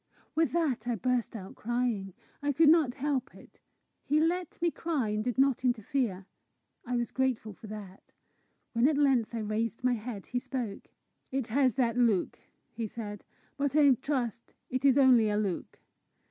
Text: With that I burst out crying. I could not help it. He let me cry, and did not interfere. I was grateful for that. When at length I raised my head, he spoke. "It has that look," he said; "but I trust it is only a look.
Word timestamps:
With 0.33 0.51
that 0.53 0.87
I 0.87 0.95
burst 0.95 1.35
out 1.35 1.53
crying. 1.53 2.15
I 2.41 2.53
could 2.53 2.69
not 2.69 2.95
help 2.95 3.35
it. 3.35 3.59
He 4.03 4.19
let 4.19 4.59
me 4.59 4.71
cry, 4.71 5.09
and 5.09 5.23
did 5.23 5.37
not 5.37 5.63
interfere. 5.63 6.25
I 6.83 6.95
was 6.95 7.11
grateful 7.11 7.53
for 7.53 7.67
that. 7.67 8.11
When 8.73 8.87
at 8.89 8.97
length 8.97 9.35
I 9.35 9.41
raised 9.41 9.83
my 9.83 9.93
head, 9.93 10.25
he 10.25 10.39
spoke. 10.39 10.87
"It 11.29 11.49
has 11.49 11.75
that 11.75 11.97
look," 11.97 12.39
he 12.71 12.87
said; 12.87 13.25
"but 13.57 13.75
I 13.75 13.91
trust 13.93 14.55
it 14.71 14.85
is 14.85 14.97
only 14.97 15.29
a 15.29 15.37
look. 15.37 15.79